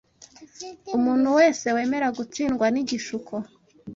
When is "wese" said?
1.37-1.65